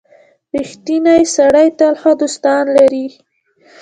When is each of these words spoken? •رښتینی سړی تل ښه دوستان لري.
•رښتینی 0.55 1.21
سړی 1.35 1.67
تل 1.79 1.93
ښه 2.01 2.11
دوستان 2.21 2.65
لري. 2.77 3.05